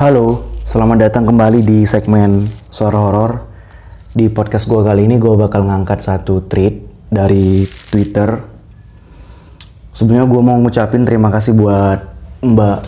[0.00, 3.44] Halo, selamat datang kembali di segmen Suara Horor.
[4.16, 8.40] Di podcast gue kali ini gue bakal ngangkat satu tweet dari Twitter.
[9.92, 12.00] Sebenarnya gue mau ngucapin terima kasih buat
[12.40, 12.78] Mbak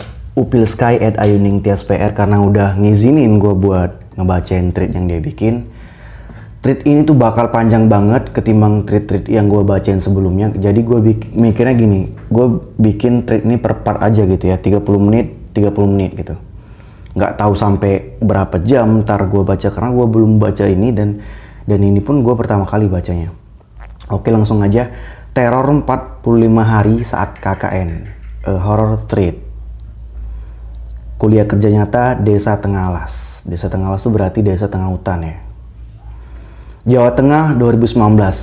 [0.41, 5.21] Upil Sky at Ayuning Tias PR karena udah ngizinin gue buat ngebacain tweet yang dia
[5.21, 5.69] bikin.
[6.65, 10.49] Tweet ini tuh bakal panjang banget ketimbang tweet-tweet yang gue bacain sebelumnya.
[10.49, 10.97] Jadi gue
[11.37, 12.45] mikirnya gini, gue
[12.81, 16.42] bikin tweet ini per part aja gitu ya, 30 menit, 30 menit gitu
[17.13, 21.21] nggak tahu sampai berapa jam ntar gue baca karena gue belum baca ini dan
[21.63, 23.31] dan ini pun gue pertama kali bacanya.
[24.11, 24.89] Oke langsung aja.
[25.33, 26.21] Teror 45
[26.61, 28.05] hari saat KKN
[28.43, 29.39] A horror threat.
[31.17, 33.41] Kuliah kerja nyata desa Tengalas.
[33.47, 35.35] Desa Tengalas itu berarti desa tengah hutan ya.
[36.83, 37.95] Jawa Tengah 2019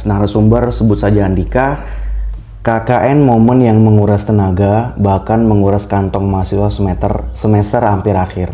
[0.09, 1.85] narasumber sebut saja Andika
[2.61, 8.53] KKN momen yang menguras tenaga, bahkan menguras kantong mahasiswa semester, semester hampir akhir.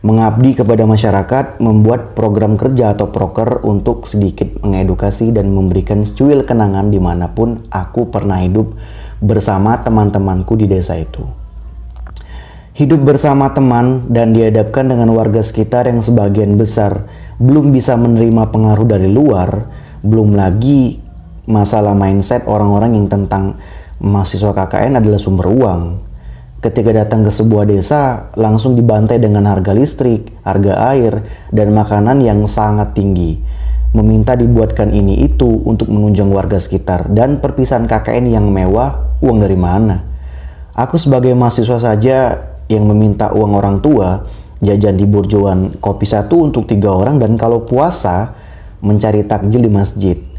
[0.00, 6.88] Mengabdi kepada masyarakat, membuat program kerja atau proker untuk sedikit mengedukasi dan memberikan secuil kenangan
[6.88, 8.72] di mana pun aku pernah hidup
[9.20, 11.20] bersama teman-temanku di desa itu.
[12.72, 17.04] Hidup bersama teman dan dihadapkan dengan warga sekitar yang sebagian besar
[17.36, 19.68] belum bisa menerima pengaruh dari luar,
[20.00, 21.01] belum lagi
[21.46, 23.58] masalah mindset orang-orang yang tentang
[24.02, 25.82] mahasiswa KKN adalah sumber uang.
[26.62, 32.46] Ketika datang ke sebuah desa, langsung dibantai dengan harga listrik, harga air, dan makanan yang
[32.46, 33.42] sangat tinggi.
[33.92, 39.58] Meminta dibuatkan ini itu untuk menunjang warga sekitar dan perpisahan KKN yang mewah, uang dari
[39.58, 40.06] mana?
[40.72, 42.38] Aku sebagai mahasiswa saja
[42.70, 44.24] yang meminta uang orang tua,
[44.62, 48.32] jajan di burjoan kopi satu untuk tiga orang dan kalau puasa
[48.80, 50.31] mencari takjil di masjid.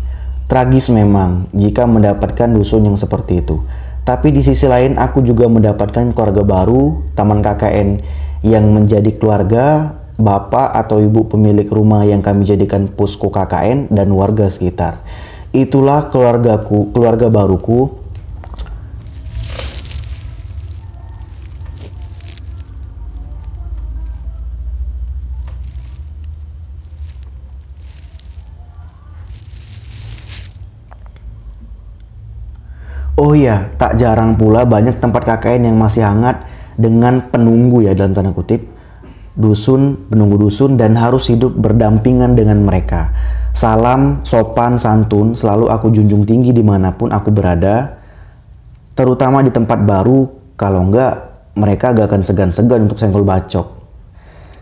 [0.52, 3.64] Tragis memang jika mendapatkan dusun yang seperti itu.
[4.04, 7.90] Tapi di sisi lain aku juga mendapatkan keluarga baru, taman KKN
[8.44, 14.52] yang menjadi keluarga, bapak atau ibu pemilik rumah yang kami jadikan posko KKN dan warga
[14.52, 15.00] sekitar.
[15.56, 18.03] Itulah keluargaku, keluarga baruku
[33.24, 36.44] Oh iya, tak jarang pula banyak tempat KKN yang masih hangat
[36.76, 38.68] dengan penunggu ya dalam tanda kutip.
[39.40, 43.16] Dusun, penunggu dusun dan harus hidup berdampingan dengan mereka.
[43.56, 47.96] Salam, sopan, santun selalu aku junjung tinggi di mana pun aku berada.
[48.92, 50.28] Terutama di tempat baru,
[50.60, 51.14] kalau enggak
[51.56, 53.72] mereka gak akan segan-segan untuk senggol bacok.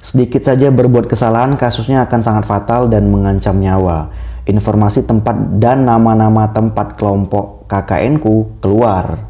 [0.06, 4.14] Sedikit saja berbuat kesalahan kasusnya akan sangat fatal dan mengancam nyawa.
[4.42, 9.30] Informasi tempat dan nama-nama tempat kelompok KKN ku keluar.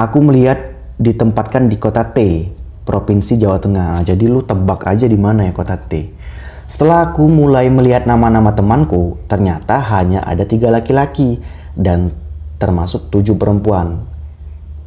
[0.00, 2.48] Aku melihat ditempatkan di kota T,
[2.88, 4.00] Provinsi Jawa Tengah.
[4.00, 6.08] Jadi lu tebak aja di mana ya kota T.
[6.64, 11.38] Setelah aku mulai melihat nama-nama temanku, ternyata hanya ada tiga laki-laki
[11.76, 12.16] dan
[12.56, 14.08] termasuk tujuh perempuan.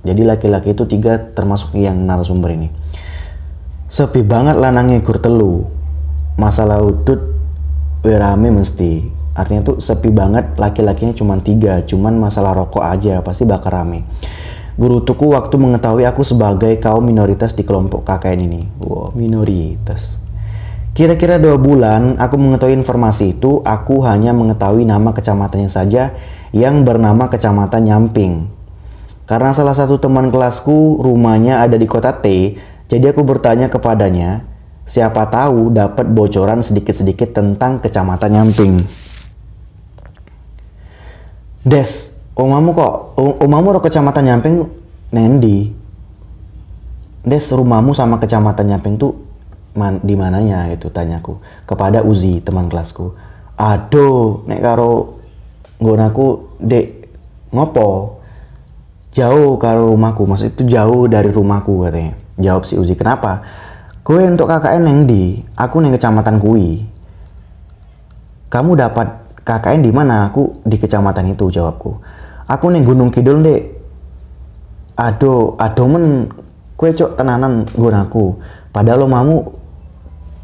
[0.02, 2.74] Jadi laki-laki itu tiga termasuk yang narasumber ini.
[3.86, 5.70] Sepi banget lanangnya gur telu.
[6.42, 7.20] Masalah udut
[8.02, 13.72] rame mesti artinya tuh sepi banget laki-lakinya cuma tiga cuman masalah rokok aja pasti bakal
[13.72, 14.04] rame.
[14.76, 18.62] Guru tuku waktu mengetahui aku sebagai kaum minoritas di kelompok KKN ini.
[18.84, 20.20] Wow minoritas.
[20.92, 26.12] Kira-kira dua bulan aku mengetahui informasi itu aku hanya mengetahui nama kecamatannya saja
[26.52, 28.34] yang bernama kecamatan Nyamping.
[29.24, 32.58] Karena salah satu teman kelasku rumahnya ada di kota T
[32.90, 34.42] jadi aku bertanya kepadanya
[34.90, 38.82] siapa tahu dapat bocoran sedikit-sedikit tentang kecamatan Nyamping
[41.64, 44.56] Des, omamu kok, omamu ke kecamatan Nyamping
[45.12, 45.72] Nendi.
[47.26, 49.12] Des, rumahmu sama kecamatan Nyamping tuh
[49.76, 51.38] man, di mananya itu tanyaku
[51.68, 53.12] kepada Uzi teman kelasku.
[53.60, 55.20] Aduh, nek karo
[55.84, 56.88] nggonaku dek
[57.52, 58.20] ngopo?
[59.10, 62.14] Jauh karo rumahku maksud itu jauh dari rumahku katanya.
[62.40, 63.44] Jawab si Uzi kenapa?
[64.06, 66.88] Gue untuk KKN yang di aku neng kecamatan kui
[68.50, 70.30] kamu dapat KKN di mana?
[70.30, 71.98] Aku di kecamatan itu jawabku.
[72.46, 73.62] Aku nih Gunung Kidul dek.
[74.94, 76.30] Aduh, aduh men
[76.78, 78.38] kue cok tenanan gunaku.
[78.70, 79.58] Padahal mamu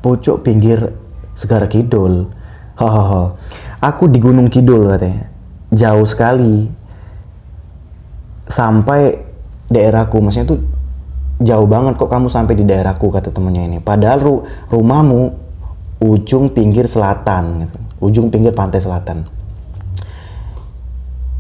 [0.02, 0.90] pucuk pinggir
[1.38, 2.25] Segara Kidul.
[2.81, 3.38] Hahaha.
[3.86, 5.30] Aku di Gunung Kidul katanya.
[5.69, 6.66] Jauh sekali.
[8.50, 9.22] Sampai
[9.69, 10.18] daerahku.
[10.18, 10.66] Maksudnya tuh
[11.46, 13.78] jauh banget kok kamu sampai di daerahku kata temennya ini.
[13.84, 14.36] Padahal ru
[14.74, 15.46] rumahmu
[16.02, 19.25] ujung pinggir selatan gitu ujung pinggir pantai selatan.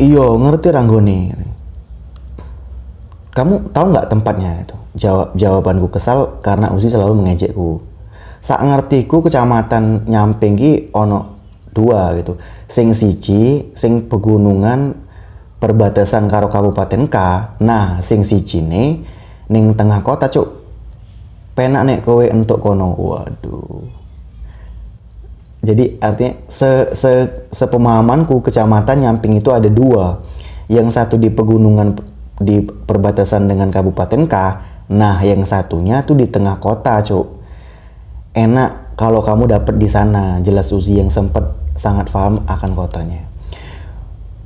[0.01, 1.19] Iyo ngerti Ranggoni.
[3.31, 4.75] Kamu tahu nggak tempatnya itu?
[4.95, 7.95] Jawab jawabanku kesal karena Uzi selalu mengejekku.
[8.45, 11.41] sak ngertiku kecamatan nyamping ki ono
[11.73, 12.37] dua gitu
[12.69, 14.93] sing siji sing pegunungan
[15.57, 17.17] perbatasan karo kabupaten K
[17.65, 19.01] nah sing siji nih
[19.49, 20.45] ning tengah kota cuk
[21.57, 24.04] penak nek kowe untuk kono waduh
[25.65, 27.11] jadi artinya se, se
[27.49, 30.21] sepemahamanku kecamatan Nyamping itu ada dua.
[30.69, 31.97] Yang satu di pegunungan
[32.37, 34.35] di perbatasan dengan kabupaten K.
[34.93, 37.25] Nah yang satunya tuh di tengah kota cuk.
[38.37, 40.37] Enak kalau kamu dapat di sana.
[40.45, 43.25] Jelas Uzi yang sempat sangat paham akan kotanya.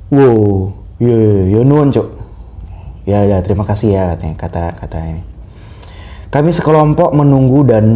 [0.08, 1.20] Wow ya
[1.52, 2.08] ya nuan cuk.
[3.04, 5.22] Ya ya terima kasih ya katanya kata kata ini.
[6.30, 7.86] Kami sekelompok menunggu dan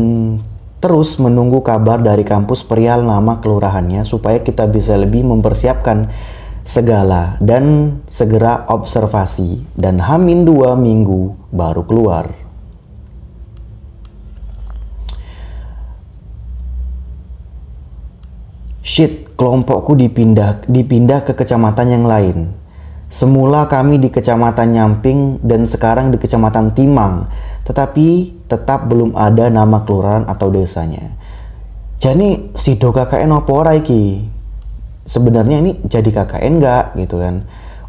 [0.85, 6.13] terus menunggu kabar dari kampus perihal nama kelurahannya supaya kita bisa lebih mempersiapkan
[6.61, 12.29] segala dan segera observasi dan hamin dua minggu baru keluar.
[18.85, 22.53] Shit, kelompokku dipindah dipindah ke kecamatan yang lain.
[23.09, 27.25] Semula kami di kecamatan Nyamping dan sekarang di kecamatan Timang,
[27.65, 31.15] tetapi tetap belum ada nama kelurahan atau desanya.
[31.99, 34.21] Jadi si do KKN ora iki?
[35.05, 37.45] Sebenarnya ini jadi KKN enggak gitu kan.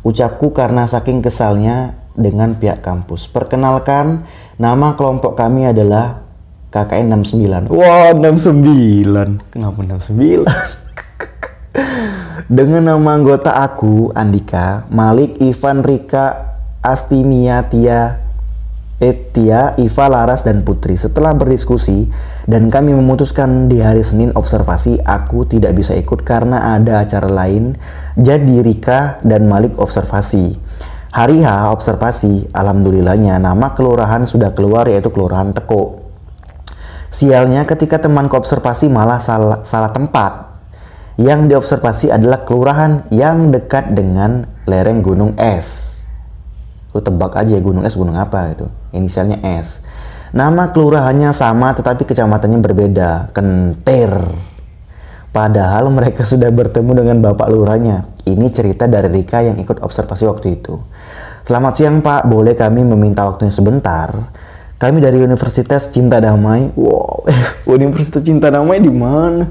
[0.05, 3.27] Ucapku karena saking kesalnya dengan pihak kampus.
[3.27, 4.23] Perkenalkan,
[4.55, 6.23] nama kelompok kami adalah
[6.71, 7.71] KKN 69.
[7.71, 9.51] Wah, wow, 69.
[9.51, 10.47] Kenapa 69?
[12.45, 18.24] Dengan nama anggota aku, Andika, Malik, Ivan, Rika, Astimia, Tia,
[19.05, 20.97] Etia, Iva, Laras, dan Putri.
[20.97, 22.09] Setelah berdiskusi
[22.49, 27.77] dan kami memutuskan di hari Senin observasi, aku tidak bisa ikut karena ada acara lain.
[28.17, 30.57] Jadi Rika dan Malik observasi.
[31.13, 36.01] Hari H observasi, alhamdulillahnya nama kelurahan sudah keluar yaitu Kelurahan Teko.
[37.13, 40.51] Sialnya ketika temanku observasi malah salah, salah tempat
[41.15, 45.95] yang diobservasi adalah kelurahan yang dekat dengan lereng Gunung Es.
[46.95, 48.71] Lu tebak aja gunung es gunung apa itu.
[48.95, 49.83] Inisialnya S.
[50.31, 53.35] Nama kelurahannya sama tetapi kecamatannya berbeda.
[53.35, 54.11] Kentir.
[55.35, 58.07] Padahal mereka sudah bertemu dengan bapak lurahnya.
[58.23, 60.79] Ini cerita dari Rika yang ikut observasi waktu itu.
[61.43, 64.31] Selamat siang Pak, boleh kami meminta waktunya sebentar?
[64.79, 66.71] Kami dari Universitas Cinta Damai.
[66.73, 67.27] Wow,
[67.77, 69.45] Universitas Cinta Damai di mana?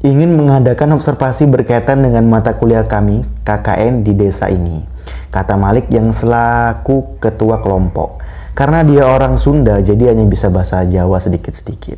[0.00, 4.89] ingin mengadakan observasi berkaitan dengan mata kuliah kami, KKN di desa ini.
[5.30, 8.22] Kata Malik yang selaku ketua kelompok.
[8.52, 11.96] Karena dia orang Sunda, jadi hanya bisa bahasa Jawa sedikit-sedikit.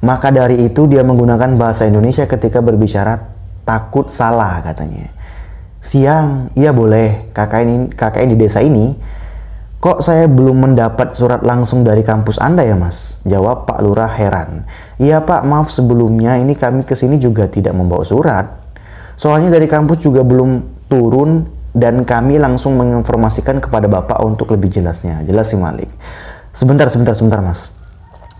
[0.00, 3.20] Maka dari itu dia menggunakan bahasa Indonesia ketika berbicara
[3.68, 5.12] takut salah katanya.
[5.80, 8.96] Siang, iya boleh, KKN, KKN di desa ini
[9.80, 13.16] Kok saya belum mendapat surat langsung dari kampus Anda ya mas?
[13.24, 14.68] Jawab Pak Lurah heran.
[15.00, 18.44] Iya Pak, maaf sebelumnya ini kami ke sini juga tidak membawa surat.
[19.16, 25.22] Soalnya dari kampus juga belum turun dan kami langsung menginformasikan kepada Bapak untuk lebih jelasnya.
[25.22, 25.90] Jelas sih Malik.
[26.50, 27.70] Sebentar, sebentar, sebentar mas.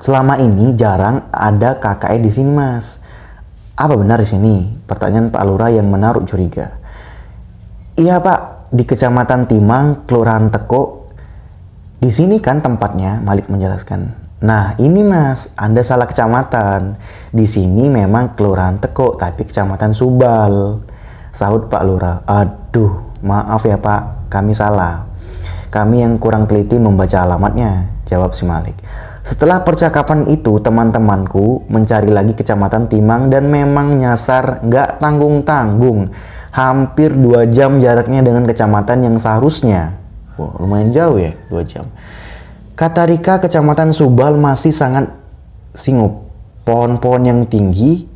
[0.02, 2.98] Selama ini jarang ada KKN di sini mas.
[3.78, 4.66] Apa benar di sini?
[4.84, 6.74] Pertanyaan Pak Lurah yang menaruh curiga.
[7.94, 11.12] Iya Pak, di Kecamatan Timang, Kelurahan Teko,
[12.00, 14.16] di sini kan tempatnya, Malik menjelaskan.
[14.40, 16.96] Nah ini mas, Anda salah kecamatan.
[17.28, 20.80] Di sini memang kelurahan Teko, tapi kecamatan Subal.
[21.30, 25.08] Sahut Pak Lurah, aduh maaf ya Pak, kami salah.
[25.70, 28.74] Kami yang kurang teliti membaca alamatnya, jawab si Malik.
[29.22, 36.10] Setelah percakapan itu, teman-temanku mencari lagi kecamatan Timang dan memang nyasar nggak tanggung-tanggung.
[36.50, 40.00] Hampir dua jam jaraknya dengan kecamatan yang seharusnya
[40.40, 41.84] Wow, lumayan jauh ya, dua jam.
[42.72, 45.12] Kata Rika, kecamatan Subal masih sangat
[45.76, 46.32] singup.
[46.64, 48.08] Pohon-pohon yang tinggi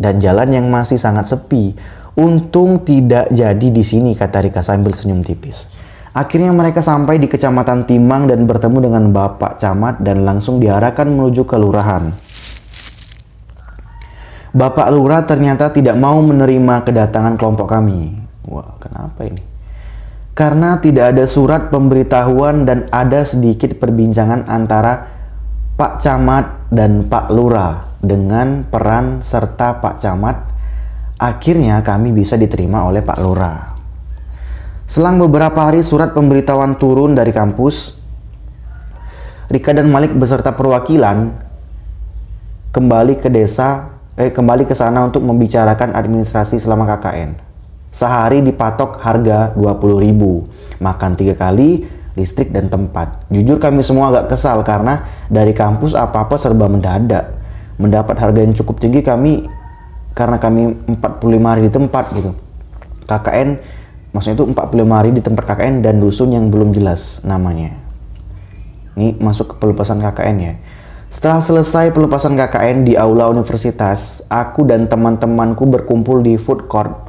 [0.00, 1.76] dan jalan yang masih sangat sepi.
[2.16, 5.68] Untung tidak jadi di sini, kata Rika sambil senyum tipis.
[6.16, 11.44] Akhirnya mereka sampai di kecamatan Timang dan bertemu dengan Bapak Camat dan langsung diarahkan menuju
[11.44, 12.16] ke lurahan.
[14.56, 18.16] Bapak Lurah ternyata tidak mau menerima kedatangan kelompok kami.
[18.48, 19.56] Wah, kenapa ini?
[20.36, 25.08] karena tidak ada surat pemberitahuan dan ada sedikit perbincangan antara
[25.80, 30.45] Pak Camat dan Pak Lurah dengan peran serta Pak Camat
[31.16, 33.58] akhirnya kami bisa diterima oleh Pak Lurah.
[34.86, 37.98] Selang beberapa hari surat pemberitahuan turun dari kampus,
[39.50, 41.34] Rika dan Malik beserta perwakilan
[42.70, 47.34] kembali ke desa, eh kembali ke sana untuk membicarakan administrasi selama KKN.
[47.90, 50.84] Sehari dipatok harga 20.000.
[50.84, 53.26] Makan tiga kali listrik dan tempat.
[53.32, 57.32] Jujur kami semua agak kesal karena dari kampus apa-apa serba mendadak.
[57.76, 59.48] Mendapat harga yang cukup tinggi kami
[60.16, 62.32] karena kami 45 hari di tempat gitu.
[63.04, 63.48] KKN
[64.16, 67.76] maksudnya itu 45 hari di tempat KKN dan dusun yang belum jelas namanya.
[68.96, 70.54] Ini masuk ke pelepasan KKN ya.
[71.12, 77.06] Setelah selesai pelepasan KKN di aula universitas, aku dan teman-temanku berkumpul di food court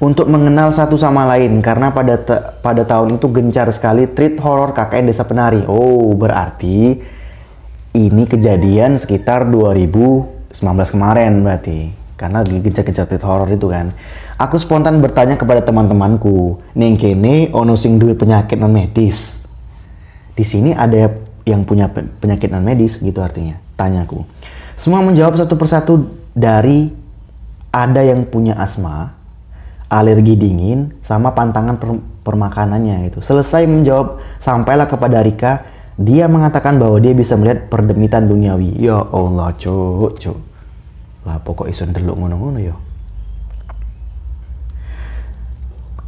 [0.00, 2.16] untuk mengenal satu sama lain karena pada
[2.64, 5.66] pada tahun itu gencar sekali treat horror KKN Desa Penari.
[5.68, 6.96] Oh, berarti
[7.98, 9.44] ini kejadian sekitar
[10.50, 11.94] 2019 kemarin berarti.
[12.18, 13.94] Karena lagi gencar-gencar treat horror itu kan.
[14.36, 19.48] Aku spontan bertanya kepada teman-temanku, "Ning kene ono sing duwe penyakit non medis?"
[20.36, 21.16] Di sini ada
[21.48, 23.56] yang punya penyakit non medis gitu artinya.
[23.78, 24.20] Tanyaku.
[24.76, 26.92] Semua menjawab satu persatu dari
[27.72, 29.16] ada yang punya asma,
[29.88, 33.24] alergi dingin sama pantangan per permakanannya itu.
[33.24, 35.64] Selesai menjawab, sampailah kepada Rika,
[36.00, 38.80] dia mengatakan bahwa dia bisa melihat perdemitan duniawi.
[38.80, 40.38] Ya Allah, cuk, cuk.
[41.28, 42.72] Lah pokok iso ndelok ngono-ngono ya.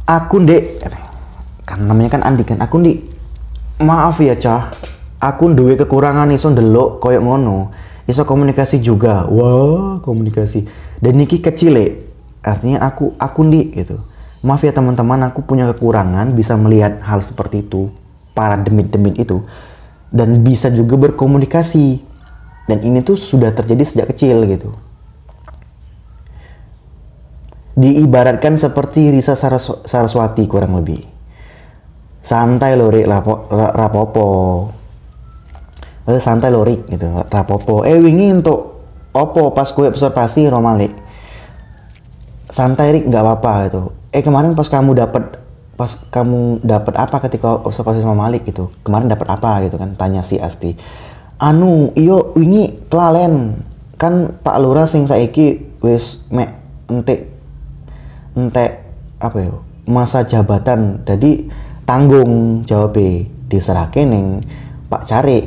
[0.09, 0.81] Aku ndek,
[1.63, 2.57] kan namanya kan Andi kan.
[2.57, 3.05] Aku ndek,
[3.85, 4.73] maaf ya cah,
[5.21, 7.69] aku duwe kekurangan iso ndelok koyok ngono.
[8.09, 9.29] Iso komunikasi juga.
[9.29, 10.65] Wah, komunikasi.
[10.97, 11.77] Dan niki kecil
[12.43, 14.03] artinya aku aku di gitu
[14.43, 17.87] maaf ya teman-teman aku punya kekurangan bisa melihat hal seperti itu
[18.35, 19.39] para demit-demit itu
[20.13, 22.13] dan bisa juga berkomunikasi.
[22.63, 24.71] Dan ini tuh sudah terjadi sejak kecil gitu.
[27.73, 31.03] Diibaratkan seperti Risa Saras Saraswati kurang lebih.
[32.23, 34.29] Santai lorik rapopo.
[36.07, 37.25] Eh, santai lorik gitu.
[37.27, 37.83] Rapopo.
[37.83, 38.79] Eh wingi untuk
[39.11, 41.03] opo pas kue observasi romalik
[42.53, 43.81] santai Rik nggak apa-apa gitu.
[44.13, 45.41] Eh kemarin pas kamu dapat
[45.73, 49.97] pas kamu dapat apa ketika observasi sama Malik gitu kemarin dapat apa gitu kan?
[49.97, 50.77] Tanya si Asti.
[51.41, 53.65] Anu iyo wingi kelalen.
[53.97, 56.51] Kan Pak Lurah sing saiki wis mek
[56.91, 57.29] entek
[58.35, 58.83] entek
[59.21, 59.53] apa ya
[59.87, 61.01] masa jabatan.
[61.07, 61.47] Jadi
[61.87, 62.99] tanggung jawab
[63.47, 64.43] diserahke neng
[64.89, 65.39] Pak Cari.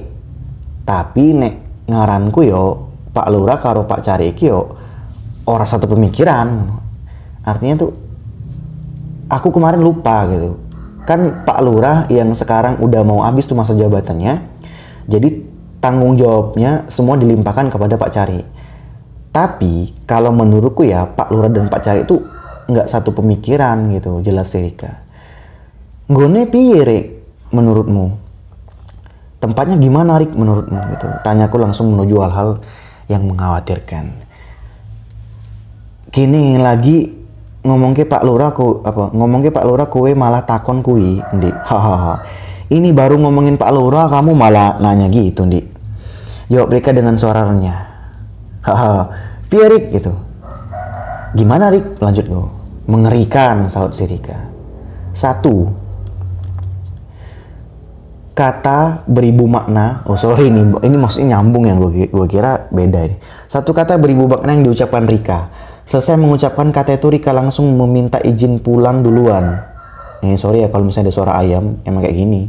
[0.86, 1.54] Tapi nek
[1.90, 2.64] ngaranku yo
[3.10, 4.74] Pak Lurah karo Pak Cari iki yo
[5.46, 6.70] orang satu pemikiran.
[7.46, 8.05] Artinya tuh
[9.30, 10.58] aku kemarin lupa gitu.
[11.06, 14.42] Kan Pak Lurah yang sekarang udah mau habis tuh masa jabatannya
[15.06, 15.38] jadi
[15.78, 18.40] tanggung jawabnya semua dilimpahkan kepada Pak Cari.
[19.30, 22.24] Tapi kalau menurutku ya Pak Lurah dan Pak Cari itu
[22.66, 25.06] nggak satu pemikiran gitu jelas Serika
[26.06, 27.18] Gone piye
[27.50, 28.14] menurutmu?
[29.42, 31.06] Tempatnya gimana Rik menurutmu gitu?
[31.26, 32.62] Tanyaku langsung menuju hal-hal
[33.10, 34.14] yang mengkhawatirkan.
[36.14, 37.10] Kini lagi
[37.66, 41.50] ngomong ke Pak Lurah ku apa ngomong ke Pak Lurah kue malah takon kui ndi
[41.50, 42.22] hahaha
[42.70, 45.76] ini baru ngomongin Pak Lurah kamu malah nanya gitu ndi
[46.50, 47.80] jawab mereka dengan suara renyah.
[48.62, 49.02] Hahaha
[49.46, 50.10] Pierik gitu.
[51.38, 52.02] Gimana Rik?
[52.02, 52.46] Lanjut gue
[52.90, 54.34] mengerikan saut si Rika.
[55.14, 55.70] Satu.
[58.36, 60.02] Kata beribu makna.
[60.04, 63.16] Oh sorry ini ini maksudnya nyambung yang gue gue kira beda ini.
[63.46, 65.46] Satu kata beribu makna yang diucapkan Rika
[65.86, 69.54] Selesai mengucapkan kata itu Rika langsung meminta izin pulang duluan.
[70.18, 72.42] Eh sorry ya kalau misalnya ada suara ayam emang kayak gini.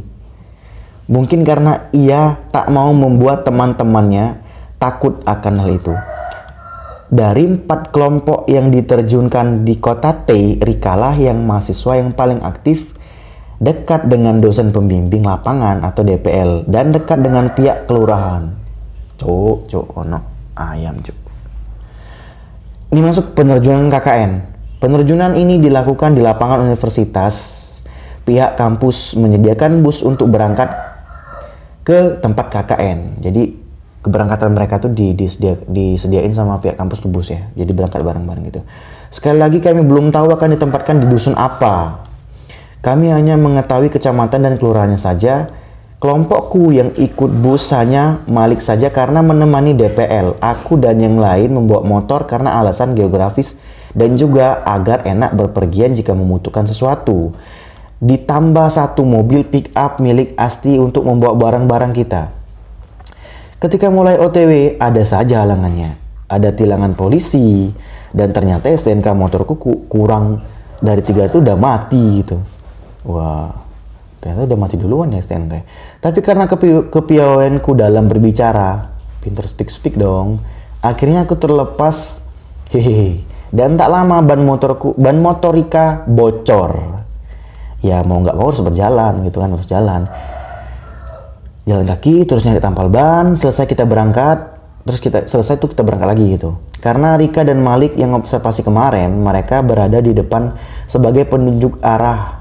[1.06, 4.42] Mungkin karena ia tak mau membuat teman-temannya
[4.82, 5.94] takut akan hal itu.
[7.08, 12.90] Dari empat kelompok yang diterjunkan di kota T, Rikalah yang mahasiswa yang paling aktif
[13.62, 18.50] dekat dengan dosen pembimbing lapangan atau DPL dan dekat dengan pihak kelurahan.
[19.14, 20.18] Cuk, cuk, ono
[20.58, 21.27] ayam cuk.
[22.88, 24.32] Ini masuk penerjunan KKN.
[24.80, 27.64] Penerjunan ini dilakukan di lapangan universitas.
[28.24, 30.72] Pihak kampus menyediakan bus untuk berangkat
[31.84, 33.20] ke tempat KKN.
[33.20, 33.56] Jadi
[34.00, 37.44] keberangkatan mereka tuh disedia, disediain sama pihak kampus tuh bus ya.
[37.52, 38.60] Jadi berangkat bareng-bareng gitu.
[39.12, 42.04] Sekali lagi kami belum tahu akan ditempatkan di dusun apa.
[42.80, 45.48] Kami hanya mengetahui kecamatan dan kelurahannya saja
[45.98, 50.38] Kelompokku yang ikut bus hanya Malik saja karena menemani DPL.
[50.38, 53.58] Aku dan yang lain membawa motor karena alasan geografis
[53.98, 57.34] dan juga agar enak berpergian jika membutuhkan sesuatu.
[57.98, 62.30] Ditambah satu mobil pick up milik Asti untuk membawa barang-barang kita.
[63.58, 65.98] Ketika mulai OTW, ada saja halangannya.
[66.30, 67.74] Ada tilangan polisi,
[68.14, 69.58] dan ternyata STNK motorku
[69.90, 70.46] kurang
[70.78, 72.38] dari tiga itu udah mati gitu.
[73.02, 73.67] Wah
[74.18, 75.54] ternyata udah mati duluan ya STNK
[76.02, 78.90] tapi karena kepi kepiawaianku dalam berbicara
[79.22, 80.42] pinter speak speak dong
[80.82, 82.22] akhirnya aku terlepas
[82.70, 87.00] hehehe dan tak lama ban motorku ban motorika bocor.
[87.78, 90.04] Ya mau nggak mau harus berjalan gitu kan harus jalan.
[91.64, 96.08] Jalan kaki terus nyari tampal ban selesai kita berangkat terus kita selesai tuh kita berangkat
[96.08, 96.58] lagi gitu.
[96.78, 100.52] Karena Rika dan Malik yang observasi kemarin mereka berada di depan
[100.88, 102.37] sebagai penunjuk arah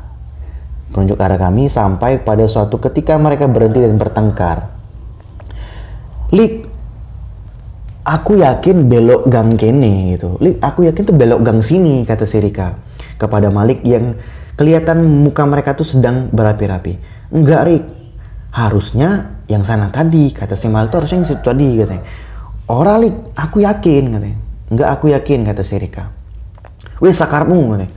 [0.93, 4.57] penunjuk arah kami sampai pada suatu ketika mereka berhenti dan bertengkar
[6.35, 6.67] Lik
[8.03, 12.39] aku yakin belok gang kene gitu Lik aku yakin tuh belok gang sini kata si
[12.39, 12.75] Rika
[13.17, 14.13] kepada Malik yang
[14.57, 16.93] kelihatan muka mereka tuh sedang berapi-rapi.
[17.31, 17.85] Enggak, Rik.
[18.57, 22.03] Harusnya yang sana tadi, kata si Mal tuh harusnya yang situ tadi, katanya.
[22.73, 24.37] Ora, Rik, aku yakin, katanya.
[24.73, 26.09] Enggak, aku yakin, kata si Rika.
[26.97, 27.93] Wih, sakarmu, katanya.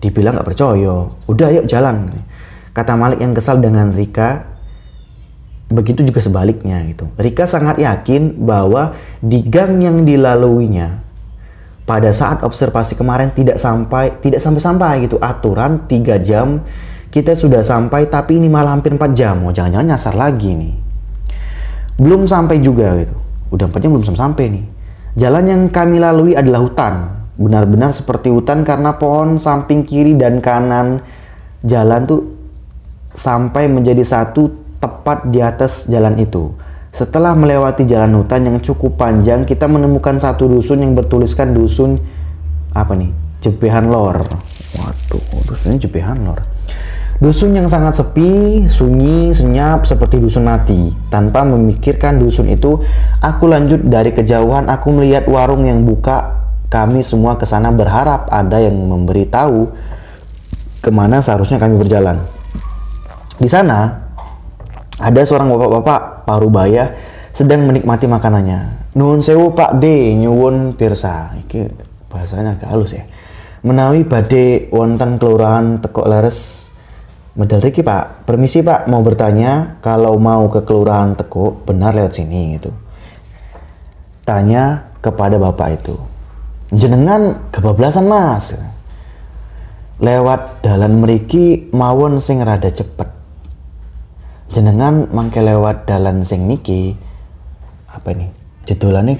[0.00, 0.96] Dibilang nggak percaya.
[1.28, 2.08] Udah, yuk jalan.
[2.08, 2.26] Katanya.
[2.78, 4.46] Kata Malik yang kesal dengan Rika,
[5.66, 7.10] begitu juga sebaliknya gitu.
[7.18, 11.02] Rika sangat yakin bahwa di gang yang dilaluinya
[11.82, 15.18] pada saat observasi kemarin tidak sampai tidak sampai-sampai gitu.
[15.18, 16.62] Aturan 3 jam
[17.10, 19.42] kita sudah sampai tapi ini malah hampir 4 jam.
[19.42, 20.74] Oh jangan-jangan nyasar lagi nih.
[21.98, 23.18] Belum sampai juga gitu.
[23.58, 24.64] Udah 4 jam belum sampai nih.
[25.18, 27.10] Jalan yang kami lalui adalah hutan.
[27.42, 31.02] Benar-benar seperti hutan karena pohon samping kiri dan kanan
[31.66, 32.37] jalan tuh
[33.18, 36.54] sampai menjadi satu tepat di atas jalan itu
[36.88, 42.00] setelah melewati jalan hutan yang cukup panjang, kita menemukan satu dusun yang bertuliskan dusun
[42.72, 43.12] apa nih?
[43.44, 44.24] Jebehan Lor.
[44.74, 46.42] Waduh, dusunnya Jebehan Lor.
[47.18, 50.94] Dusun yang sangat sepi, sunyi, senyap seperti dusun mati.
[51.10, 52.78] Tanpa memikirkan dusun itu,
[53.22, 56.40] aku lanjut dari kejauhan aku melihat warung yang buka.
[56.68, 59.70] Kami semua ke sana berharap ada yang memberitahu
[60.82, 62.37] ke mana seharusnya kami berjalan.
[63.38, 63.94] Di sana
[64.98, 66.90] ada seorang bapak-bapak parubaya
[67.30, 68.90] sedang menikmati makanannya.
[68.98, 71.38] Nuhun sewu Pak D, nyuwun pirsa.
[71.46, 71.70] Iki
[72.10, 73.06] bahasanya agak halus ya.
[73.62, 76.70] Menawi badhe wonten kelurahan Tekok Leres
[77.38, 82.58] Medal Riki Pak, permisi Pak mau bertanya kalau mau ke kelurahan Tekok benar lewat sini
[82.58, 82.74] gitu.
[84.26, 85.94] Tanya kepada bapak itu.
[86.74, 88.58] Jenengan kebablasan mas.
[90.02, 93.17] Lewat dalan meriki mawon sing rada cepet
[94.48, 96.96] jenengan mangke lewat dalan sing niki
[97.88, 98.30] apa nih
[98.64, 99.16] jedolane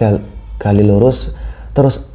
[0.57, 1.37] kali lurus
[1.77, 2.09] terus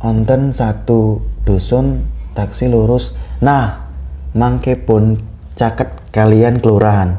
[0.00, 2.06] onten satu dusun
[2.36, 3.18] taksi lurus.
[3.42, 3.88] Nah
[4.36, 5.18] mangke pun
[5.58, 7.18] caket kalian kelurahan.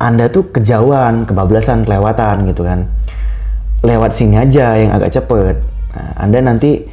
[0.00, 2.88] Anda tuh kejauhan kebablasan kelewatan gitu kan.
[3.84, 5.56] Lewat sini aja yang agak cepet.
[5.92, 6.88] Nah, anda nanti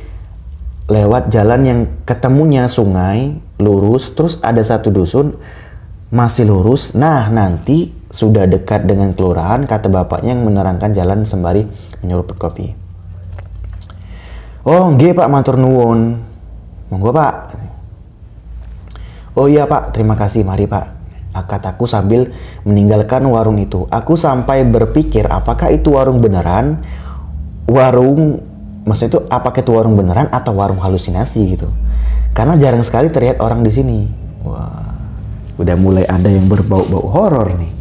[0.87, 5.35] lewat jalan yang ketemunya sungai lurus terus ada satu dusun
[6.07, 6.95] masih lurus.
[6.95, 11.67] Nah, nanti sudah dekat dengan kelurahan, kata bapaknya yang menerangkan jalan sembari
[12.03, 12.71] menyeruput kopi.
[14.67, 16.19] Oh, nggih Pak, matur nuwun.
[16.87, 17.35] Monggo Pak.
[19.35, 20.43] Oh iya Pak, terima kasih.
[20.43, 20.95] Mari Pak.
[21.37, 22.33] Kataku sambil
[22.65, 23.85] meninggalkan warung itu.
[23.93, 26.81] Aku sampai berpikir apakah itu warung beneran,
[27.69, 28.41] warung
[28.87, 31.69] maksudnya itu apakah itu warung beneran atau warung halusinasi gitu.
[32.33, 33.99] Karena jarang sekali terlihat orang di sini.
[34.41, 34.86] Wah
[35.57, 37.73] udah mulai ada yang berbau-bau horor nih.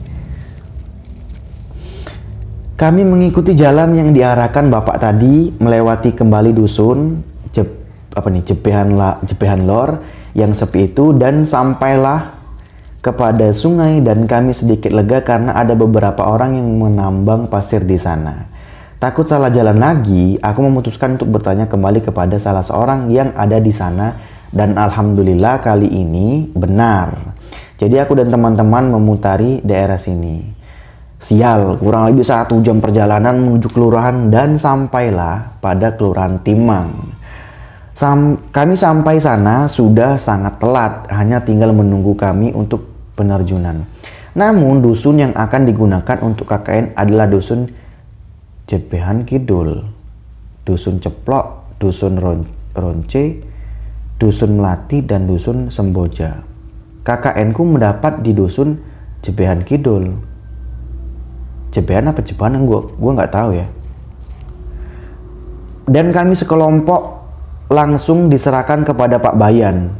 [2.77, 7.65] Kami mengikuti jalan yang diarahkan bapak tadi melewati kembali dusun jep,
[8.12, 9.97] apa nih jepehan la, jepehan lor
[10.37, 12.37] yang sepi itu dan sampailah
[13.01, 18.45] kepada sungai dan kami sedikit lega karena ada beberapa orang yang menambang pasir di sana.
[18.97, 23.73] Takut salah jalan lagi, aku memutuskan untuk bertanya kembali kepada salah seorang yang ada di
[23.73, 24.17] sana
[24.53, 27.36] dan alhamdulillah kali ini benar.
[27.77, 30.41] Jadi aku dan teman-teman memutari daerah sini.
[31.17, 36.93] Sial, kurang lebih satu jam perjalanan menuju kelurahan dan sampailah pada kelurahan Timang.
[37.97, 42.85] Sam kami sampai sana sudah sangat telat, hanya tinggal menunggu kami untuk
[43.17, 43.89] penerjunan.
[44.37, 47.73] Namun dusun yang akan digunakan untuk KKN adalah dusun
[48.69, 49.81] Jebehan Kidul,
[50.69, 52.45] dusun Ceplok, dusun Ron
[52.77, 53.41] Ronce,
[54.21, 56.56] dusun Melati, dan dusun Semboja.
[57.07, 58.83] KKN ku mendapat di dusun
[59.23, 60.11] Jebehan Kidul.
[61.71, 63.66] Jebehan apa Jebahan gue gue nggak tahu ya.
[65.87, 67.03] Dan kami sekelompok
[67.71, 69.95] langsung diserahkan kepada Pak Bayan.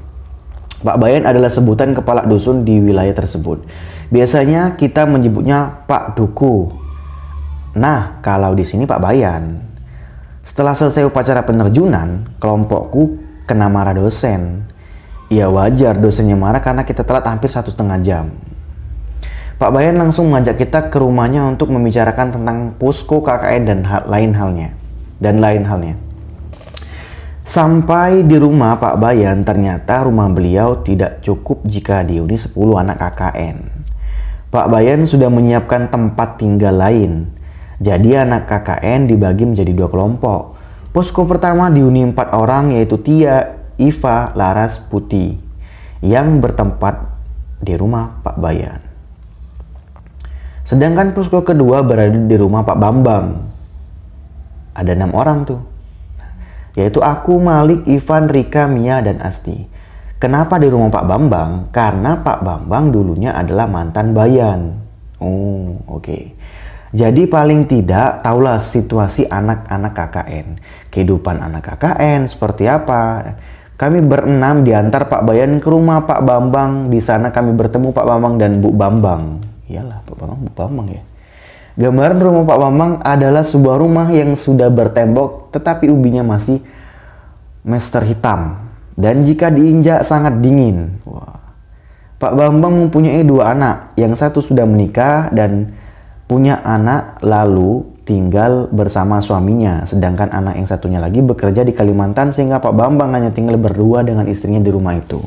[0.83, 3.63] Pak Bayan adalah sebutan kepala dusun di wilayah tersebut.
[4.11, 6.75] Biasanya kita menyebutnya Pak Duku.
[7.79, 9.63] Nah, kalau di sini Pak Bayan.
[10.43, 14.67] Setelah selesai upacara penerjunan, kelompokku kena marah dosen
[15.27, 18.31] Ya wajar dosennya marah karena kita telat hampir satu setengah jam.
[19.57, 24.37] Pak Bayan langsung mengajak kita ke rumahnya untuk membicarakan tentang posko KKN dan hal, lain
[24.37, 24.71] halnya.
[25.17, 25.97] Dan lain halnya.
[27.47, 33.57] Sampai di rumah Pak Bayan, ternyata rumah beliau tidak cukup jika dihuni 10 anak KKN.
[34.53, 37.33] Pak Bayan sudah menyiapkan tempat tinggal lain.
[37.83, 40.55] Jadi anak KKN dibagi menjadi dua kelompok.
[40.93, 45.39] Posko pertama dihuni empat orang yaitu Tia, Iva, Laras, Putih
[46.05, 47.07] yang bertempat
[47.61, 48.81] di rumah Pak Bayan.
[50.67, 53.27] Sedangkan posko kedua berada di rumah Pak Bambang.
[54.77, 55.77] Ada enam orang tuh
[56.77, 59.65] yaitu aku, Malik, Ivan, Rika, Mia, dan Asti.
[60.21, 61.73] Kenapa di rumah Pak Bambang?
[61.73, 64.77] Karena Pak Bambang dulunya adalah mantan bayan.
[65.17, 66.05] Oh, oke.
[66.05, 66.23] Okay.
[66.93, 70.47] Jadi paling tidak tahulah situasi anak-anak KKN.
[70.93, 73.37] Kehidupan anak KKN seperti apa.
[73.77, 76.89] Kami berenam diantar Pak Bayan ke rumah Pak Bambang.
[76.89, 79.45] Di sana kami bertemu Pak Bambang dan Bu Bambang.
[79.69, 81.03] Iyalah, Pak Bambang, Bu Bambang ya.
[81.77, 86.65] Gambaran rumah Pak Bambang adalah sebuah rumah yang sudah bertembok tetapi ubinya masih
[87.69, 90.97] mester hitam dan jika diinjak sangat dingin.
[91.05, 91.37] Wah.
[92.17, 95.77] Pak Bambang mempunyai dua anak, yang satu sudah menikah dan
[96.25, 102.63] punya anak lalu tinggal bersama suaminya, sedangkan anak yang satunya lagi bekerja di Kalimantan sehingga
[102.63, 105.19] Pak Bambang hanya tinggal berdua dengan istrinya di rumah itu.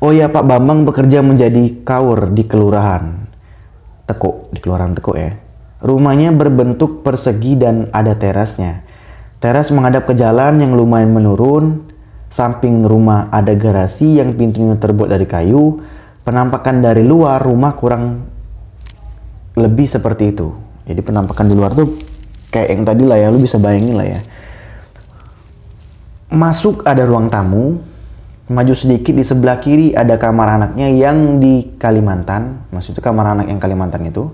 [0.00, 3.20] Oh ya, Pak Bambang bekerja menjadi kaur di kelurahan.
[4.08, 5.36] Tekuk, di Kelurahan Tekuk ya.
[5.84, 8.82] Rumahnya berbentuk persegi dan ada terasnya.
[9.38, 11.84] Teras menghadap ke jalan yang lumayan menurun.
[12.32, 15.84] Samping rumah ada garasi yang pintunya terbuat dari kayu.
[16.26, 18.24] Penampakan dari luar rumah kurang
[19.54, 20.69] lebih seperti itu.
[20.88, 21.88] Jadi penampakan di luar tuh
[22.50, 24.20] kayak yang tadi lah ya, lu bisa bayangin lah ya.
[26.30, 27.82] Masuk ada ruang tamu,
[28.50, 33.58] maju sedikit di sebelah kiri ada kamar anaknya yang di Kalimantan, maksudnya kamar anak yang
[33.58, 34.30] Kalimantan itu,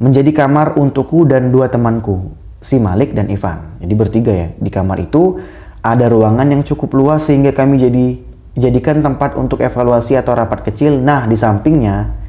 [0.00, 3.78] menjadi kamar untukku dan dua temanku, si Malik dan Ivan.
[3.80, 4.48] Jadi bertiga ya.
[4.56, 5.38] Di kamar itu
[5.82, 8.06] ada ruangan yang cukup luas sehingga kami jadi
[8.54, 11.00] jadikan tempat untuk evaluasi atau rapat kecil.
[11.00, 12.21] Nah, di sampingnya,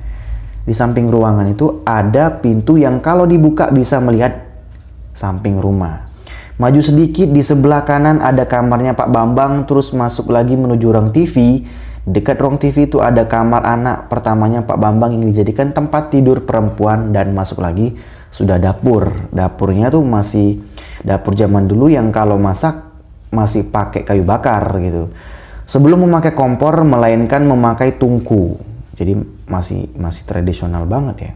[0.63, 4.47] di samping ruangan itu ada pintu yang kalau dibuka bisa melihat
[5.11, 6.07] samping rumah.
[6.53, 11.65] Maju sedikit di sebelah kanan ada kamarnya Pak Bambang, terus masuk lagi menuju ruang TV.
[12.03, 17.15] Dekat ruang TV itu ada kamar anak pertamanya Pak Bambang yang dijadikan tempat tidur perempuan
[17.15, 17.95] dan masuk lagi
[18.29, 19.09] sudah dapur.
[19.33, 20.61] Dapurnya tuh masih
[21.01, 22.85] dapur zaman dulu yang kalau masak
[23.33, 25.09] masih pakai kayu bakar gitu.
[25.65, 28.72] Sebelum memakai kompor melainkan memakai tungku.
[29.03, 29.19] Jadi
[29.51, 31.31] masih masih tradisional banget ya.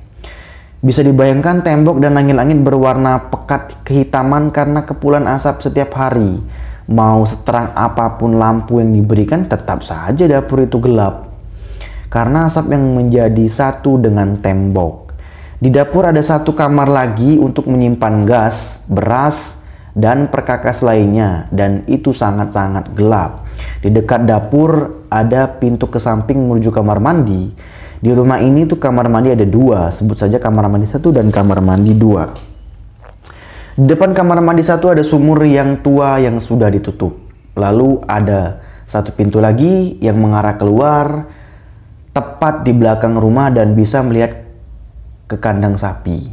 [0.80, 6.40] Bisa dibayangkan tembok dan langit-langit berwarna pekat kehitaman karena kepulan asap setiap hari.
[6.88, 11.28] Mau seterang apa pun lampu yang diberikan tetap saja dapur itu gelap.
[12.08, 15.12] Karena asap yang menjadi satu dengan tembok.
[15.60, 19.57] Di dapur ada satu kamar lagi untuk menyimpan gas, beras,
[19.98, 23.50] dan perkakas lainnya dan itu sangat-sangat gelap.
[23.82, 27.50] Di dekat dapur ada pintu ke samping menuju kamar mandi
[27.98, 31.66] di rumah ini tuh kamar mandi ada dua, sebut saja kamar mandi satu dan kamar
[31.66, 32.30] mandi dua.
[33.74, 37.18] Di depan kamar mandi satu ada sumur yang tua yang sudah ditutup.
[37.58, 41.26] Lalu ada satu pintu lagi yang mengarah keluar
[42.14, 44.46] tepat di belakang rumah dan bisa melihat
[45.26, 46.30] ke kandang sapi.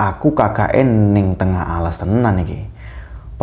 [0.00, 2.73] Aku KKN neng tengah alas tenan nih.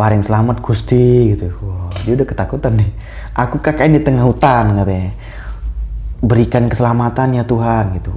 [0.02, 1.54] Paling selamat Gusti gitu.
[1.62, 2.90] Wah, dia udah ketakutan nih.
[3.38, 5.14] Aku KKN di tengah hutan katanya.
[6.18, 8.10] Berikan keselamatan ya Tuhan gitu.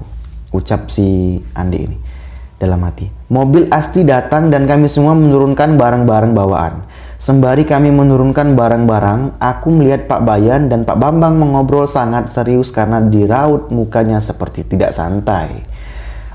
[0.49, 1.97] Ucap si Andi ini
[2.57, 3.05] dalam hati.
[3.29, 6.89] Mobil Asti datang dan kami semua menurunkan barang-barang bawaan.
[7.21, 12.97] Sembari kami menurunkan barang-barang aku melihat Pak Bayan dan Pak Bambang mengobrol sangat serius karena
[12.97, 15.61] diraut mukanya seperti tidak santai.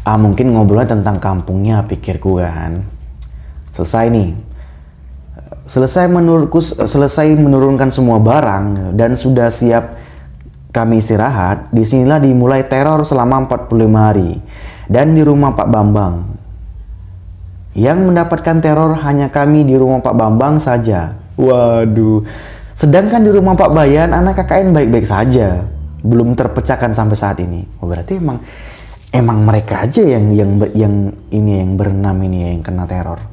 [0.07, 2.87] Ah mungkin ngobrolnya tentang kampungnya pikirku kan.
[3.75, 4.50] Selesai nih
[5.71, 10.01] selesai menurutku selesai menurunkan semua barang dan sudah siap
[10.71, 14.39] kami istirahat, di sinilah dimulai teror selama 45 hari.
[14.91, 16.15] Dan di rumah Pak Bambang.
[17.75, 21.15] Yang mendapatkan teror hanya kami di rumah Pak Bambang saja.
[21.39, 22.27] Waduh.
[22.75, 25.63] Sedangkan di rumah Pak Bayan, anak KKN baik-baik saja.
[26.03, 27.63] Belum terpecahkan sampai saat ini.
[27.79, 28.43] Oh, berarti emang
[29.15, 30.95] emang mereka aja yang yang yang
[31.31, 33.30] ini yang berenam ini yang kena teror.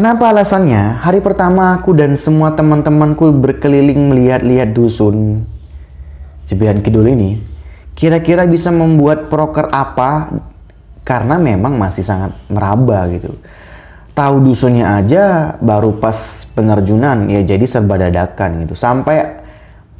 [0.00, 0.96] Kenapa alasannya?
[0.96, 5.44] Hari pertama aku dan semua teman-temanku berkeliling melihat-lihat dusun
[6.48, 7.36] Jebian Kidul ini
[7.92, 10.40] kira-kira bisa membuat proker apa
[11.04, 13.28] karena memang masih sangat meraba gitu.
[14.16, 18.72] Tahu dusunnya aja baru pas penerjunan ya jadi serba dadakan gitu.
[18.72, 19.20] Sampai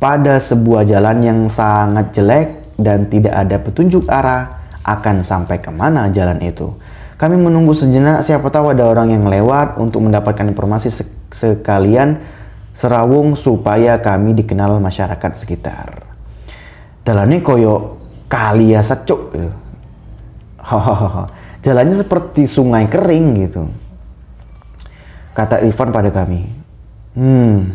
[0.01, 6.09] pada sebuah jalan yang sangat jelek dan tidak ada petunjuk arah akan sampai ke mana
[6.09, 6.73] jalan itu.
[7.21, 10.89] Kami menunggu sejenak siapa tahu ada orang yang lewat untuk mendapatkan informasi
[11.29, 12.17] sekalian
[12.73, 16.01] serawung supaya kami dikenal masyarakat sekitar.
[17.05, 19.53] Jalannya koyo kali ya secuk gitu.
[21.69, 23.69] Jalannya seperti sungai kering gitu.
[25.37, 26.41] Kata Ivan pada kami.
[27.21, 27.69] Hmm,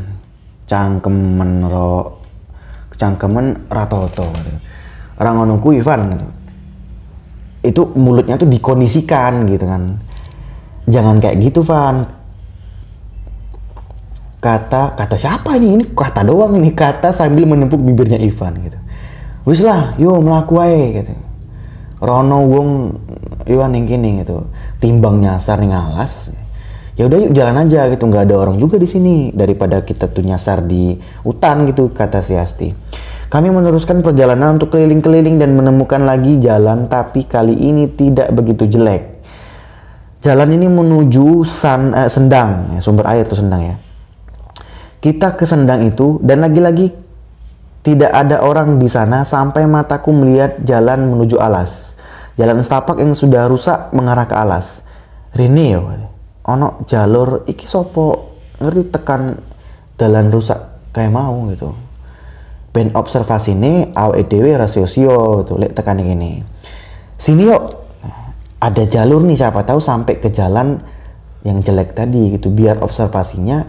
[0.66, 2.18] cangkemen ro
[2.98, 4.26] cangkemen ratoto.
[5.22, 6.45] Orang onongku Ivan gitu
[7.66, 9.98] itu mulutnya tuh dikondisikan gitu kan.
[10.86, 12.06] Jangan kayak gitu Van.
[14.38, 15.82] Kata kata siapa ini?
[15.82, 16.70] Ini kata doang ini.
[16.72, 18.78] Kata sambil menempuk bibirnya Ivan gitu.
[19.50, 21.14] Wis lah yo melaku aja gitu.
[22.02, 22.70] Rono wong
[23.50, 24.46] Iwan yang gini gitu.
[24.78, 26.34] Timbang nyasar nih ngalas
[26.96, 28.06] ya udah yuk jalan aja gitu.
[28.06, 30.94] Nggak ada orang juga di sini daripada kita tuh nyasar di
[31.26, 32.70] hutan gitu kata si Asti
[33.26, 39.18] kami meneruskan perjalanan untuk keliling-keliling dan menemukan lagi jalan, tapi kali ini tidak begitu jelek.
[40.22, 43.76] Jalan ini menuju san, eh, Sendang, ya, sumber air itu Sendang ya.
[45.02, 46.94] Kita ke Sendang itu dan lagi-lagi
[47.86, 51.94] tidak ada orang di sana sampai mataku melihat jalan menuju alas.
[52.42, 54.82] Jalan setapak yang sudah rusak mengarah ke alas.
[55.38, 55.94] Rini yo,
[56.46, 59.36] ono jalur iki sopo ngerti tekan
[59.98, 60.58] jalan rusak
[60.96, 61.85] kayak mau gitu
[62.76, 66.44] ben observasi ini awake dhewe rasio sio tuh lek tekan ini
[67.16, 67.88] sini yuk.
[68.56, 70.80] Ada jalur nih siapa tahu sampai ke jalan
[71.46, 72.50] yang jelek tadi gitu.
[72.50, 73.62] Biar observasinya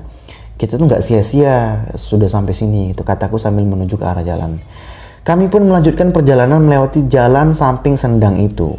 [0.57, 4.57] kita tuh nggak sia-sia sudah sampai sini itu kataku sambil menuju ke arah jalan.
[5.27, 8.73] Kami pun melanjutkan perjalanan melewati jalan samping sendang itu.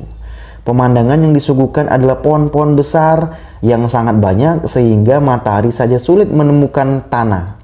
[0.63, 7.56] Pemandangan yang disuguhkan adalah pohon-pohon besar yang sangat banyak sehingga matahari saja sulit menemukan tanah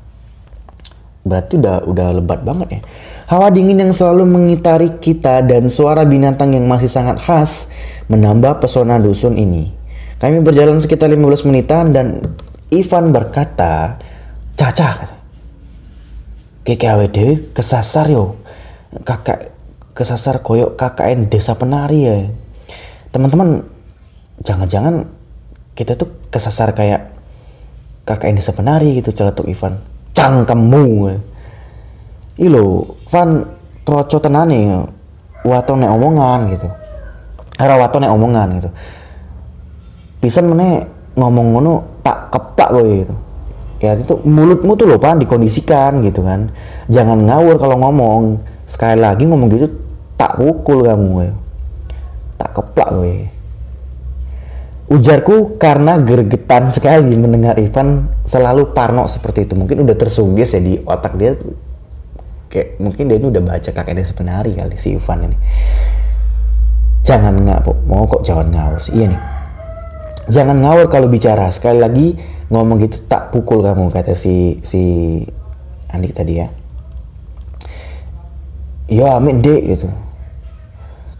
[1.23, 2.81] Berarti udah udah lebat banget ya.
[3.31, 7.71] Hawa dingin yang selalu mengitari kita dan suara binatang yang masih sangat khas
[8.11, 9.71] menambah pesona dusun ini.
[10.19, 12.19] Kami berjalan sekitar 15 menitan dan
[12.71, 13.99] Ivan berkata,
[14.59, 15.19] Caca,
[16.67, 18.35] dewi kesasar yo.
[19.07, 19.55] Kakak
[19.95, 22.27] kesasar koyok KKN desa penari ya.
[23.15, 23.63] Teman-teman,
[24.43, 25.07] jangan-jangan
[25.73, 27.15] kita tuh kesasar kayak
[28.03, 31.09] KKN desa penari gitu celetuk Ivan cangkemmu
[32.37, 33.45] iki lho Van
[33.85, 34.89] troco tenane
[35.45, 36.65] waton nek omongan gitu.
[37.61, 38.69] Ora waton nek omongan gitu.
[40.17, 40.81] Pisan meneh
[41.13, 43.15] ngomong ngono tak kepak gue gitu.
[43.85, 46.49] Ya itu mulutmu tuh loh pan dikondisikan gitu kan.
[46.89, 48.41] Jangan ngawur kalau ngomong.
[48.65, 49.69] Sekali lagi ngomong gitu
[50.17, 51.33] tak pukul kamu ya.
[52.39, 53.29] tak keplak gue
[54.93, 59.57] Ujarku karena gergetan sekali mendengar Ivan selalu parno seperti itu.
[59.57, 61.33] Mungkin udah tersugis ya di otak dia.
[62.53, 65.37] Kayak mungkin dia ini udah baca kakeknya sepenari kali si Ivan ini.
[67.01, 68.93] Jangan nggak mau kok jangan ngawur sih.
[68.93, 69.21] Iya nih.
[70.29, 71.49] Jangan ngawur kalau bicara.
[71.49, 72.13] Sekali lagi
[72.53, 74.81] ngomong gitu tak pukul kamu kata si si
[75.89, 76.53] Andik tadi ya.
[78.93, 79.89] Ya amin dek gitu.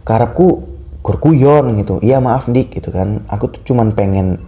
[0.06, 0.73] Karapku
[1.04, 2.00] kurkuyon gitu.
[2.00, 3.20] Iya maaf dik gitu kan.
[3.28, 4.40] Aku tuh cuman pengen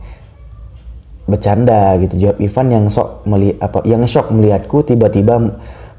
[1.28, 2.16] bercanda gitu.
[2.16, 5.36] Jawab Ivan yang sok melihat apa yang shock melihatku tiba-tiba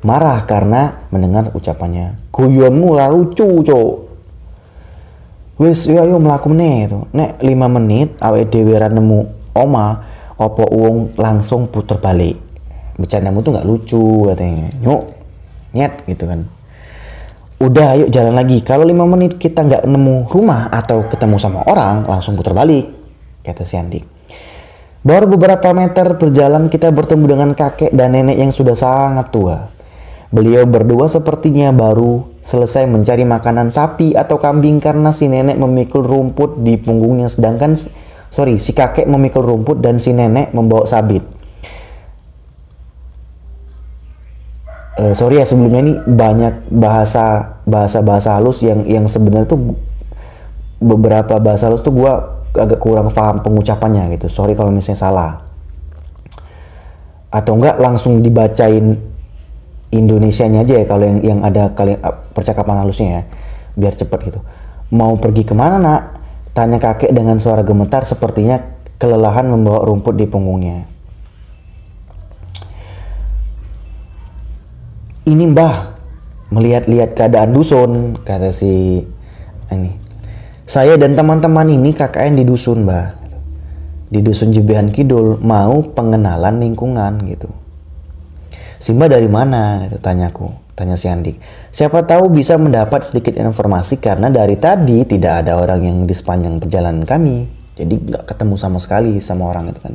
[0.02, 3.92] marah karena mendengar ucapannya kuyonmu lah lucu cok
[5.58, 7.00] wes yo ayo melaku nih itu.
[7.14, 9.20] Nek lima menit awe dewi nemu
[9.54, 10.02] oma
[10.42, 12.38] opo uang langsung puter balik.
[12.98, 14.74] Bercandamu tuh nggak lucu katanya.
[14.82, 15.02] Nyok
[15.78, 16.57] nyet gitu kan
[17.58, 18.62] udah yuk jalan lagi.
[18.62, 22.86] Kalau lima menit kita nggak nemu rumah atau ketemu sama orang langsung putar balik
[23.42, 24.02] kata si Andi.
[25.02, 29.72] Baru beberapa meter berjalan kita bertemu dengan kakek dan nenek yang sudah sangat tua.
[30.28, 36.60] Beliau berdua sepertinya baru selesai mencari makanan sapi atau kambing karena si nenek memikul rumput
[36.60, 37.32] di punggungnya.
[37.32, 37.80] Sedangkan
[38.28, 41.37] sorry si kakek memikul rumput dan si nenek membawa sabit
[44.98, 49.78] uh, sorry ya sebelumnya ini banyak bahasa bahasa bahasa halus yang yang sebenarnya tuh
[50.82, 52.14] beberapa bahasa halus tuh gue
[52.58, 54.28] agak kurang paham pengucapannya gitu.
[54.28, 55.32] Sorry kalau misalnya salah.
[57.30, 58.98] Atau enggak langsung dibacain
[59.88, 63.22] Indonesianya aja ya kalau yang yang ada kali eh, percakapan halusnya ya
[63.78, 64.40] biar cepet gitu.
[64.92, 66.02] Mau pergi ke mana nak?
[66.52, 68.58] Tanya kakek dengan suara gemetar sepertinya
[68.98, 70.97] kelelahan membawa rumput di punggungnya
[75.28, 76.00] ini mbah
[76.56, 79.04] melihat-lihat keadaan dusun kata si
[79.70, 79.92] ini
[80.64, 83.14] saya dan teman-teman ini KKN di dusun mbah
[84.08, 87.52] di dusun Jebihan Kidul mau pengenalan lingkungan gitu
[88.78, 89.90] Simba dari mana?
[89.90, 91.42] Itu tanyaku, tanya si Andik.
[91.74, 96.62] Siapa tahu bisa mendapat sedikit informasi karena dari tadi tidak ada orang yang di sepanjang
[96.62, 97.50] perjalanan kami.
[97.74, 99.94] Jadi nggak ketemu sama sekali sama orang itu kan.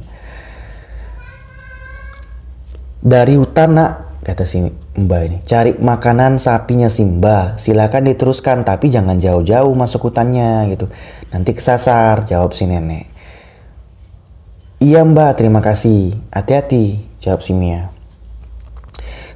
[3.03, 3.93] Dari hutan nak,
[4.23, 4.63] kata si
[4.95, 5.37] Mbak ini.
[5.43, 7.59] Cari makanan sapinya Simba.
[7.59, 10.87] Silakan diteruskan, tapi jangan jauh-jauh masuk hutannya gitu.
[11.35, 13.11] Nanti kesasar, jawab si nenek.
[14.83, 16.19] Iya mbak, terima kasih.
[16.35, 17.95] Hati-hati, jawab si Mia.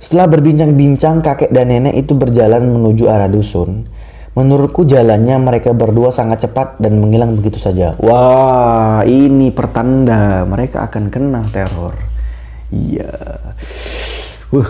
[0.03, 3.87] Setelah berbincang-bincang, kakek dan nenek itu berjalan menuju arah dusun.
[4.35, 7.95] Menurutku jalannya mereka berdua sangat cepat dan menghilang begitu saja.
[8.03, 11.95] Wah, ini pertanda mereka akan kena teror.
[12.69, 13.15] Iya.
[14.55, 14.69] Uh.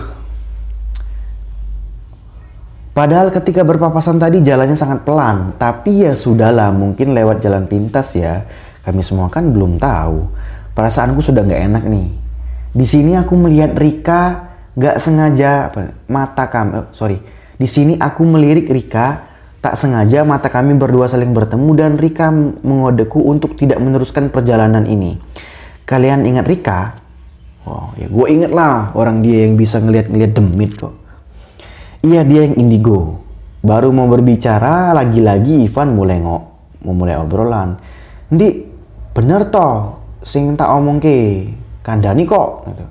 [2.97, 8.41] Padahal ketika berpapasan tadi jalannya sangat pelan, tapi ya sudahlah mungkin lewat jalan pintas ya.
[8.81, 10.25] Kami semua kan belum tahu.
[10.73, 12.09] Perasaanku sudah nggak enak nih.
[12.73, 17.21] Di sini aku melihat Rika nggak sengaja apa, mata kami, oh, sorry.
[17.57, 19.25] Di sini aku melirik Rika,
[19.61, 22.33] tak sengaja mata kami berdua saling bertemu dan Rika
[22.65, 25.21] mengodeku untuk tidak meneruskan perjalanan ini.
[25.85, 26.79] Kalian ingat Rika?
[27.67, 30.95] Oh ya gue inget lah orang dia yang bisa ngeliat-ngeliat demit kok.
[31.99, 33.19] Iya dia yang indigo.
[33.59, 36.43] Baru mau berbicara lagi-lagi Ivan mulai ngok,
[36.87, 37.75] mau mulai obrolan.
[38.31, 38.63] Di
[39.11, 41.43] bener toh sing tak omong ke
[41.83, 42.85] kandani kok gitu.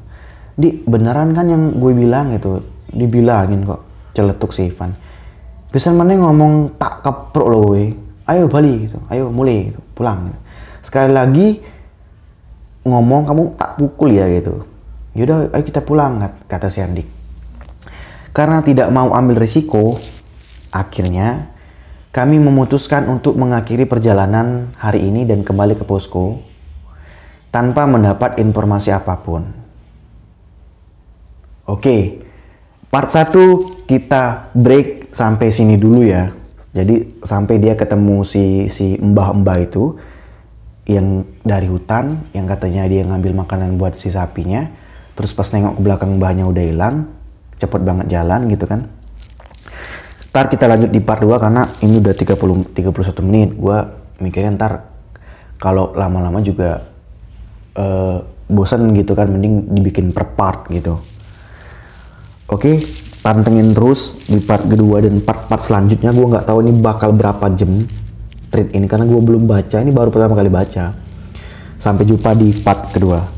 [0.61, 2.61] Di beneran kan yang gue bilang gitu
[2.93, 4.93] dibilangin kok celetuk si Ivan.
[5.73, 7.97] Bisa mana ngomong tak keprok loh we.
[8.27, 10.27] Ayo balik gitu, ayo mulai gitu, pulang.
[10.27, 10.41] Gitu.
[10.83, 11.47] Sekali lagi
[12.87, 14.63] ngomong kamu tak pukul ya gitu.
[15.19, 17.09] Yaudah ayo kita pulang kata si Andik.
[18.31, 19.99] Karena tidak mau ambil risiko
[20.71, 21.51] akhirnya
[22.13, 26.41] kami memutuskan untuk mengakhiri perjalanan hari ini dan kembali ke posko
[27.51, 29.43] tanpa mendapat informasi apa pun.
[31.67, 32.23] Oke
[32.93, 36.31] part 1 kita break sampai sini dulu ya.
[36.77, 39.97] Jadi sampai dia ketemu si si mbah-mbah itu
[40.87, 44.71] yang dari hutan yang katanya dia ngambil makanan buat si sapinya
[45.19, 47.11] terus pas nengok ke belakang mbahnya udah hilang
[47.59, 48.87] cepet banget jalan gitu kan.
[50.31, 53.51] Ntar kita lanjut di part 2 karena ini udah 30 31 menit.
[53.57, 53.79] Gue
[54.21, 54.73] mikirnya ntar
[55.57, 56.85] kalau lama-lama juga
[57.81, 61.01] uh, bosan gitu kan mending dibikin per part gitu.
[62.53, 62.79] Oke
[63.25, 66.13] pantengin terus di part kedua dan part-part selanjutnya.
[66.13, 67.73] Gue nggak tahu ini bakal berapa jam
[68.57, 70.97] treat ini karena gue belum baca ini baru pertama kali baca.
[71.77, 73.36] Sampai jumpa di part kedua